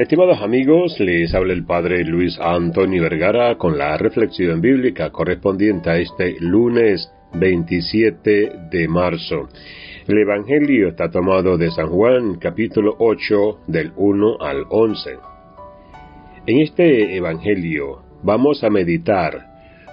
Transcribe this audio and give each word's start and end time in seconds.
Estimados 0.00 0.40
amigos, 0.40 0.98
les 0.98 1.34
habla 1.34 1.52
el 1.52 1.66
Padre 1.66 2.02
Luis 2.06 2.38
Antonio 2.40 3.02
Vergara 3.02 3.58
con 3.58 3.76
la 3.76 3.98
reflexión 3.98 4.62
bíblica 4.62 5.10
correspondiente 5.10 5.90
a 5.90 5.98
este 5.98 6.36
lunes 6.40 7.12
27 7.34 8.52
de 8.70 8.88
marzo. 8.88 9.50
El 10.08 10.16
Evangelio 10.16 10.88
está 10.88 11.10
tomado 11.10 11.58
de 11.58 11.70
San 11.70 11.88
Juan 11.88 12.36
capítulo 12.36 12.96
8 12.98 13.64
del 13.66 13.92
1 13.94 14.38
al 14.40 14.64
11. 14.70 15.18
En 16.46 16.60
este 16.60 17.14
Evangelio 17.14 18.02
vamos 18.22 18.64
a 18.64 18.70
meditar 18.70 19.48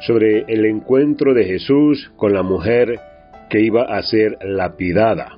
sobre 0.07 0.45
el 0.47 0.63
encuentro 0.67 1.33
de 1.33 1.43
Jesús 1.43 2.13
con 2.15 2.33
la 2.33 2.43
mujer 2.43 2.97
que 3.49 3.59
iba 3.59 3.83
a 3.83 4.01
ser 4.03 4.37
lapidada. 4.41 5.37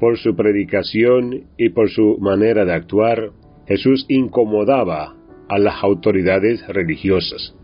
Por 0.00 0.16
su 0.16 0.34
predicación 0.34 1.44
y 1.58 1.68
por 1.68 1.90
su 1.90 2.16
manera 2.18 2.64
de 2.64 2.72
actuar, 2.72 3.32
Jesús 3.66 4.06
incomodaba 4.08 5.14
a 5.46 5.58
las 5.58 5.84
autoridades 5.84 6.66
religiosas. 6.68 7.54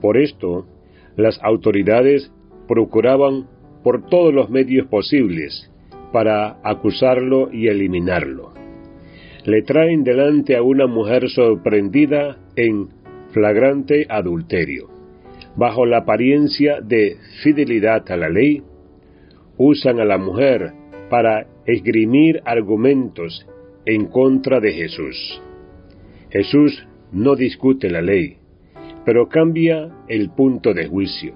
Por 0.00 0.16
esto, 0.16 0.66
las 1.16 1.42
autoridades 1.42 2.32
procuraban 2.68 3.48
por 3.82 4.06
todos 4.06 4.32
los 4.32 4.48
medios 4.48 4.86
posibles 4.86 5.72
para 6.12 6.60
acusarlo 6.62 7.52
y 7.52 7.66
eliminarlo. 7.66 8.52
Le 9.44 9.62
traen 9.62 10.04
delante 10.04 10.54
a 10.56 10.62
una 10.62 10.86
mujer 10.86 11.28
sorprendida 11.30 12.38
en 12.54 12.90
flagrante 13.32 14.06
adulterio. 14.08 14.88
Bajo 15.56 15.84
la 15.84 15.98
apariencia 15.98 16.80
de 16.80 17.16
fidelidad 17.42 18.08
a 18.08 18.16
la 18.16 18.28
ley, 18.28 18.62
usan 19.56 19.98
a 19.98 20.04
la 20.04 20.16
mujer 20.16 20.74
para 21.10 21.46
esgrimir 21.66 22.40
argumentos 22.46 23.46
en 23.84 24.06
contra 24.06 24.60
de 24.60 24.72
Jesús. 24.72 25.42
Jesús 26.30 26.86
no 27.12 27.34
discute 27.36 27.90
la 27.90 28.00
ley, 28.00 28.36
pero 29.04 29.28
cambia 29.28 29.90
el 30.08 30.30
punto 30.30 30.72
de 30.72 30.86
juicio. 30.86 31.34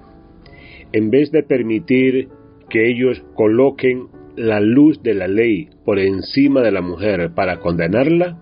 En 0.93 1.11
vez 1.11 1.31
de 1.31 1.43
permitir 1.43 2.29
que 2.69 2.89
ellos 2.89 3.21
coloquen 3.35 4.07
la 4.35 4.59
luz 4.59 5.03
de 5.03 5.13
la 5.13 5.27
ley 5.27 5.69
por 5.83 5.99
encima 5.99 6.61
de 6.61 6.71
la 6.71 6.81
mujer 6.81 7.31
para 7.35 7.59
condenarla, 7.59 8.39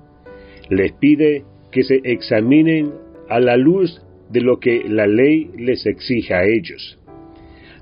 les 0.70 0.92
pide 0.94 1.44
que 1.72 1.84
se 1.84 2.00
examinen 2.04 2.94
a 3.30 3.40
la 3.40 3.58
luz 3.58 4.02
de 4.30 4.42
lo 4.42 4.60
que 4.60 4.84
la 4.88 5.08
ley 5.08 5.50
les 5.58 5.86
exige 5.86 6.34
a 6.34 6.44
ellos. 6.46 7.00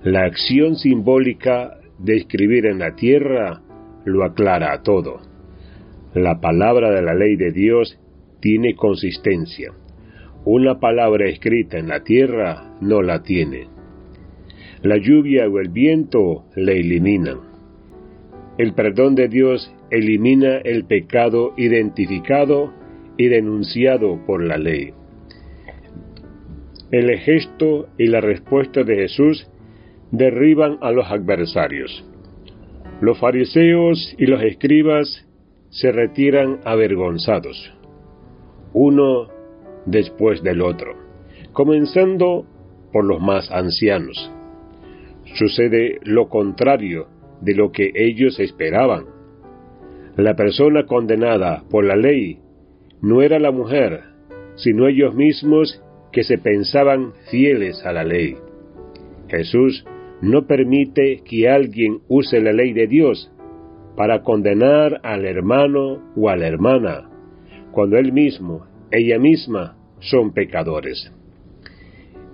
La 0.03 0.23
acción 0.23 0.75
simbólica 0.77 1.80
de 2.03 2.17
escribir 2.17 2.65
en 2.65 2.79
la 2.79 2.95
tierra 2.95 3.61
lo 4.05 4.23
aclara 4.23 4.73
a 4.73 4.81
todo. 4.81 5.21
La 6.13 6.41
palabra 6.41 6.91
de 6.91 7.01
la 7.01 7.13
ley 7.13 7.35
de 7.35 7.51
Dios 7.51 7.99
tiene 8.39 8.75
consistencia. 8.75 9.71
Una 10.43 10.79
palabra 10.79 11.27
escrita 11.27 11.77
en 11.77 11.87
la 11.87 12.03
tierra 12.03 12.75
no 12.81 13.01
la 13.01 13.21
tiene. 13.21 13.67
La 14.81 14.97
lluvia 14.97 15.47
o 15.47 15.59
el 15.59 15.69
viento 15.69 16.45
la 16.55 16.71
eliminan. 16.71 17.37
El 18.57 18.73
perdón 18.73 19.15
de 19.15 19.27
Dios 19.27 19.73
elimina 19.91 20.57
el 20.57 20.85
pecado 20.85 21.53
identificado 21.57 22.73
y 23.17 23.27
denunciado 23.27 24.25
por 24.25 24.43
la 24.43 24.57
ley. 24.57 24.93
El 26.91 27.17
gesto 27.19 27.87
y 27.97 28.07
la 28.07 28.19
respuesta 28.19 28.83
de 28.83 28.95
Jesús 28.95 29.47
derriban 30.11 30.77
a 30.81 30.91
los 30.91 31.09
adversarios. 31.09 32.03
Los 33.01 33.17
fariseos 33.19 34.13
y 34.17 34.25
los 34.25 34.43
escribas 34.43 35.27
se 35.69 35.91
retiran 35.91 36.59
avergonzados, 36.65 37.73
uno 38.73 39.29
después 39.85 40.43
del 40.43 40.61
otro, 40.61 40.95
comenzando 41.53 42.45
por 42.91 43.05
los 43.05 43.21
más 43.21 43.49
ancianos. 43.51 44.31
Sucede 45.35 45.99
lo 46.03 46.27
contrario 46.27 47.07
de 47.41 47.55
lo 47.55 47.71
que 47.71 47.91
ellos 47.95 48.39
esperaban. 48.39 49.05
La 50.17 50.35
persona 50.35 50.85
condenada 50.85 51.63
por 51.69 51.85
la 51.85 51.95
ley 51.95 52.39
no 53.01 53.21
era 53.21 53.39
la 53.39 53.51
mujer, 53.51 54.03
sino 54.55 54.87
ellos 54.87 55.15
mismos 55.15 55.81
que 56.11 56.23
se 56.23 56.37
pensaban 56.37 57.13
fieles 57.29 57.83
a 57.85 57.93
la 57.93 58.03
ley. 58.03 58.35
Jesús 59.29 59.85
no 60.21 60.45
permite 60.45 61.21
que 61.25 61.49
alguien 61.49 61.99
use 62.07 62.39
la 62.39 62.53
ley 62.53 62.73
de 62.73 62.87
Dios 62.87 63.31
para 63.95 64.21
condenar 64.21 64.99
al 65.03 65.25
hermano 65.25 66.13
o 66.15 66.29
a 66.29 66.35
la 66.35 66.47
hermana, 66.47 67.09
cuando 67.71 67.97
él 67.97 68.13
mismo, 68.13 68.65
ella 68.91 69.19
misma, 69.19 69.75
son 69.99 70.33
pecadores. 70.33 71.11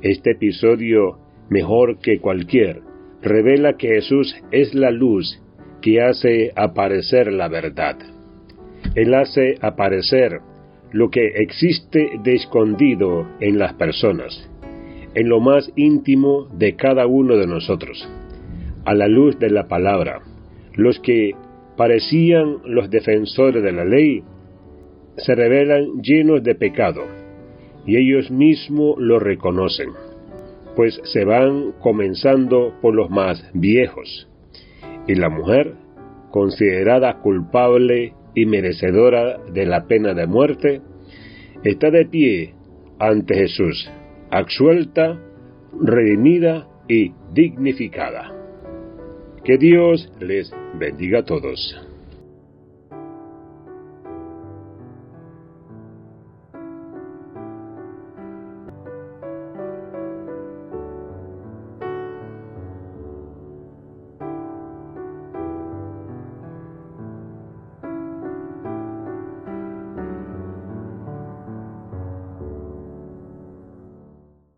Este 0.01 0.31
episodio, 0.31 1.17
mejor 1.49 1.99
que 1.99 2.19
cualquier, 2.19 2.81
revela 3.21 3.77
que 3.77 3.87
Jesús 3.87 4.35
es 4.51 4.73
la 4.73 4.91
luz 4.91 5.41
que 5.81 6.01
hace 6.01 6.51
aparecer 6.55 7.31
la 7.31 7.47
verdad. 7.47 7.97
Él 8.95 9.13
hace 9.13 9.55
aparecer 9.61 10.39
lo 10.91 11.09
que 11.09 11.25
existe 11.35 12.09
de 12.23 12.35
escondido 12.35 13.27
en 13.39 13.59
las 13.59 13.73
personas, 13.73 14.49
en 15.15 15.29
lo 15.29 15.39
más 15.39 15.71
íntimo 15.75 16.47
de 16.53 16.75
cada 16.75 17.07
uno 17.07 17.37
de 17.37 17.47
nosotros, 17.47 18.07
a 18.85 18.93
la 18.93 19.07
luz 19.07 19.39
de 19.39 19.49
la 19.49 19.67
palabra. 19.67 20.21
Los 20.73 20.99
que 20.99 21.31
parecían 21.75 22.57
los 22.65 22.89
defensores 22.89 23.63
de 23.63 23.71
la 23.71 23.85
ley, 23.85 24.23
se 25.17 25.35
revelan 25.35 26.01
llenos 26.01 26.43
de 26.43 26.55
pecado, 26.55 27.03
y 27.85 27.97
ellos 27.97 28.29
mismos 28.29 28.95
lo 28.99 29.19
reconocen, 29.19 29.89
pues 30.75 30.99
se 31.03 31.25
van 31.25 31.73
comenzando 31.79 32.73
por 32.81 32.93
los 32.93 33.09
más 33.09 33.43
viejos, 33.53 34.27
y 35.07 35.15
la 35.15 35.29
mujer, 35.29 35.73
considerada 36.31 37.19
culpable 37.21 38.13
y 38.35 38.45
merecedora 38.45 39.39
de 39.51 39.65
la 39.65 39.87
pena 39.87 40.13
de 40.13 40.27
muerte, 40.27 40.81
está 41.63 41.89
de 41.89 42.05
pie 42.05 42.53
ante 42.99 43.35
Jesús, 43.35 43.89
absuelta, 44.31 45.19
redimida 45.81 46.67
y 46.87 47.13
dignificada. 47.33 48.33
Que 49.43 49.57
Dios 49.57 50.11
les 50.19 50.53
bendiga 50.77 51.19
a 51.19 51.25
todos. 51.25 51.86